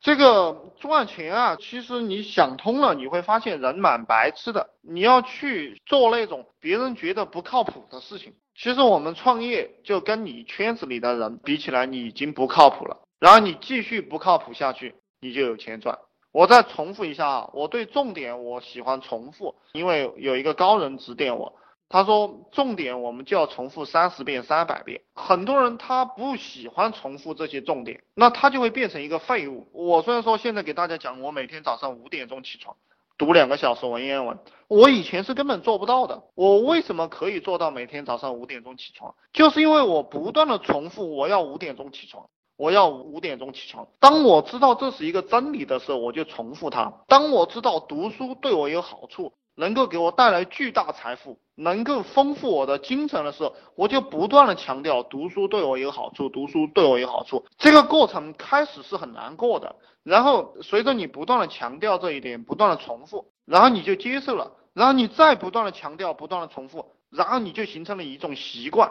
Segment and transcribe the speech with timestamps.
[0.00, 4.70] 这个赚钱啊，其实你想通了，你会发现人蛮白痴的。
[4.80, 8.34] 你要去做那种别人觉得不靠谱的事情。
[8.54, 12.98] 其实我们创业就跟你圈子里的人比起来，你已经不靠谱了。
[13.18, 15.98] 然后你继续不靠谱下去，你就有钱赚。
[16.30, 21.54] 我再重复一下啊，我对重点我喜欢重复，因为有一个高人指点我。
[21.90, 25.00] 他说重点我们就要重复三十遍、三百遍。
[25.14, 29.66] 很多人他不喜欢重复这些重点，那他就会变成一个废物。
[29.72, 32.76] 我虽然说现在给大家讲，我每天早上五点钟起床，
[33.16, 34.38] 读两个小时文言文，
[34.68, 36.24] 我以前是根本做不到的。
[36.34, 39.14] 我为什么可以做到每天早上五点钟起床？
[39.32, 42.28] 就是因为我不断的重复，我要五点钟起床，
[42.58, 43.88] 我要五点钟起床。
[43.98, 46.92] 当我知道这是一个真理的时候，我就重复它。
[47.06, 49.32] 当我知道读书对我有好处。
[49.58, 57.44] 能够给我带来巨大财富，能够丰富我的精神的时候，我就不断的强调读书对我有好处，读书对我有好处。
[57.58, 68.88] 这个过程开始是很难过的，然后随着你不断的强调这一点，不断的重复，然后你就接受了，然后你再不断的强调，不断的重复，然后你就形成了一种习惯，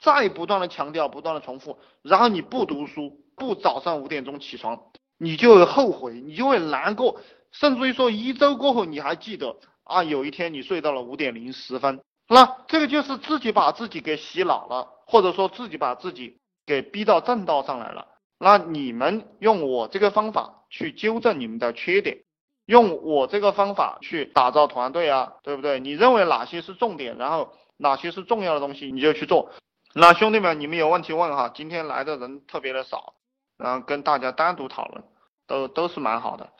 [0.00, 4.80] 再不断的强调，不断的重复，然后你不读书，不早上五点钟起床，
[5.18, 7.20] 你就会后悔，你就会难过，
[7.52, 9.56] 甚至于说一周过后你还记得。
[9.86, 18.08] 啊，有一天你睡到了五点零十分，那这个就是自己把自己给洗脑了，或者说自己把自己给逼到正道上来了。
[18.36, 22.18] 那你们用我这个方法去纠正你们的缺点，
[22.66, 25.78] 用我这个方法去打造团队啊，对不对？
[25.78, 29.52] 你认为哪些是重点，然后哪些是重要的东西，你就去做。
[29.94, 33.14] 那兄弟们，你们有问题问哈，今天来的人特别的少，
[33.56, 35.04] 然后跟大家单独讨论，
[35.46, 36.50] 都都是蛮好的。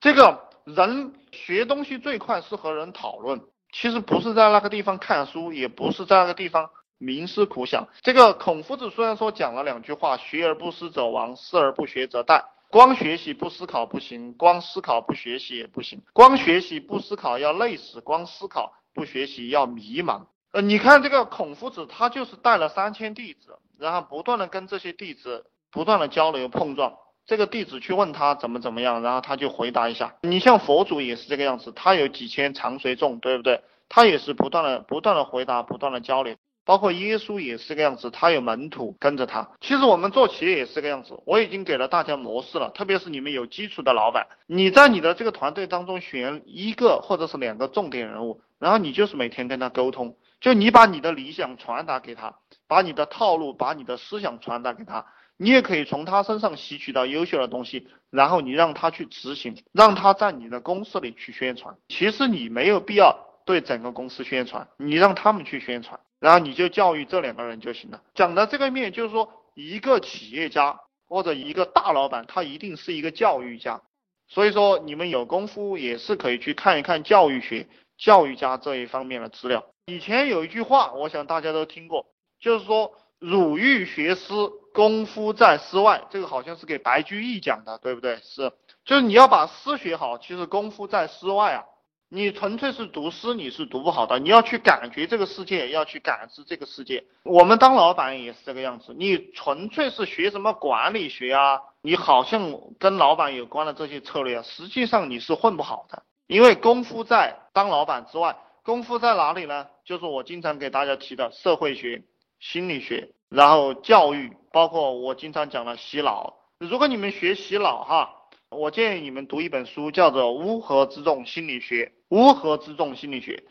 [0.00, 0.48] 这个。
[0.64, 3.40] 人学东西最快是和人讨论，
[3.72, 7.88] 其实不是在那个地方看书，也不是在那个地方冥思苦想。
[8.02, 12.44] 这个孔夫子虽然说讲了两句话，学而不思则亡，思而不学则殆。
[12.70, 16.00] 光学习不思考不行，光思考不学习也不行。
[16.12, 20.26] 光学习不思考要累死，光思考不学习要迷茫。
[20.52, 26.94] 呃，你看这个孔夫子，他就是带了三千弟子，然后不断的跟这些弟子不断的交流碰撞。
[27.30, 30.16] 这个弟子去问他怎么怎么样，然后他就回答一下。
[30.22, 33.60] 你像佛祖也是这个样子，他有几千长随众，对不对？
[33.88, 36.34] 他也是不断的不断的回答，不断的交流。
[36.64, 39.48] 包括耶稣也是这个样子，他有门徒跟着他。
[39.60, 52.34] 其实我们做企业也是这个样子，我已经给了大家模式了，特别是你们有基础的老板，你在你的这个团队当中选一个或者是两个重点人物，然后你就是每天跟他沟通，就你把你的理想传达给他，
[52.70, 55.04] 把你的套路，把你的思想传达给他。
[55.36, 61.76] 你也可以从他身上吸取到优秀的东西，然后你让他去执行，让他在你的公司里去宣传。
[61.88, 68.00] 其实你没有必要对整个公司宣传，你让他们去宣传，然后你就教育这两个人就行了。
[68.14, 70.78] 讲的这个面就是说，一个企业家
[71.08, 73.82] 或者一个大老板，他一定是一个教育家。
[74.28, 77.66] 所以说，你们有功夫也是可以去看一看教育学、
[77.98, 79.64] 教育家这一方面的资料。
[79.86, 82.06] 以前有一句话，我想大家都听过，
[82.40, 82.92] 就是说。
[83.22, 84.32] 汝欲学诗，
[84.72, 86.04] 功夫在诗外。
[86.08, 88.16] 这个好像是给白居易讲的，对不对？
[88.22, 88.50] 是，
[88.82, 91.64] 就是你要把诗学好，其实功夫在诗外啊。
[92.08, 94.18] 你纯粹是读诗，你是读不好的。
[94.18, 97.04] 你要去感觉这个世界，要去感知这个世界。
[97.24, 98.94] 我们当老板也是这个样子。
[98.96, 101.60] 你纯粹是学什么管理学啊？
[101.82, 106.04] 你好像跟老板有关的这些策略啊，实际上你是混不好的。
[106.26, 109.66] 因为功夫在当老板之外，功夫在哪里呢？
[109.84, 112.02] 就是我经常给大家提的社会学。
[112.40, 116.38] 心理学，然后教育，包括我经常讲的洗脑。
[116.58, 118.10] 如果你们学洗脑哈，
[118.50, 121.92] 我建议你们读一本书，叫做《乌合之众心理学》。
[122.16, 123.44] 乌合之众心理学，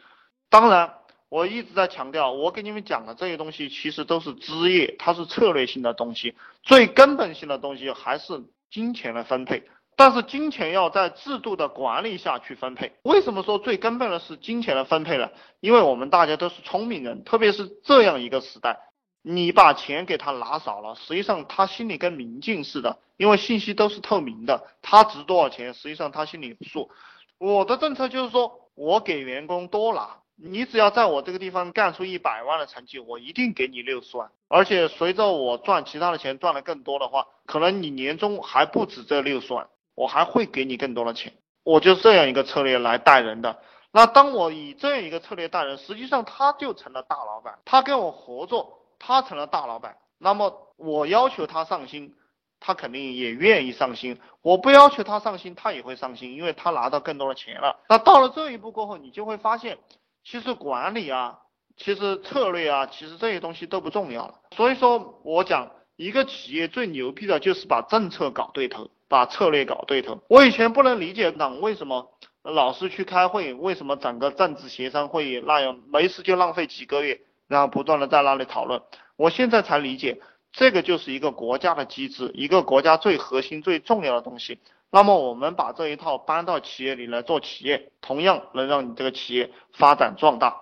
[0.50, 0.96] 当然
[1.30, 9.64] 我一直在强调，我给你们讲的这些东西其实都是枝叶，它是策略性的东西，最根本性的东西还是金钱的分配。
[10.00, 12.94] 但是金钱要在制度的管理下去分配。
[13.02, 15.30] 为什么说最根本的是金钱的分配呢？
[15.60, 18.80] 因为我们大家都是聪明人，特别是这样一个时代，
[19.22, 26.90] 你把钱给他拿少了，实际上他心里跟明镜似的，因为信息都是透明的，他值多少钱，实际上他心里有数。
[27.38, 34.32] 我的政策就是说，我给员工多拿，你只要在我这个地方干出一百万的成绩，我一定给你六十万。
[34.48, 39.68] 而且随着我赚其他的钱赚的更多的话，可能你年终还不止这六十万。
[40.00, 43.60] 我还会给你更多的钱，我就这样一个策略来带人的。
[43.92, 49.98] 那当我以这样一个策略带人，实际上他就成了大老板，他跟我合作，他成了大老板。
[50.18, 52.16] 那么我要求他上心，
[52.62, 54.18] 他肯定也愿意上心。
[54.42, 57.82] 我不要求他上心，他也会上心，因为他拿到更多的钱了。
[57.90, 59.80] 那到了这一步过后，你就会发现，
[60.24, 61.40] 其实管理啊，
[61.76, 64.36] 其实策略啊，其实这些东西都不重要了。
[64.56, 68.90] 所以说我讲，一个企业最牛逼的就是把政策搞对头。
[69.10, 70.22] 把策略搞对头。
[70.30, 72.10] 我以前不能理解党为什么
[72.44, 78.82] 老是去开会，为什么整个政治协商会议那样没事就浪费几个月，然后不断的在那里讨论。
[79.18, 80.22] 我现在才理解，
[80.54, 84.60] 这个就是一个国家的机制，一个国家最核心最重要的东西。
[84.92, 90.62] 那么我们把这一套搬到企业里来做企业，同样能让你这个企业发展壮大。